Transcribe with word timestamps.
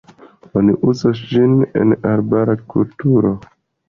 Oni 0.59 0.71
uzas 0.91 1.19
ĝin 1.33 1.53
en 1.81 1.93
arbar-kulturo. 2.13 3.33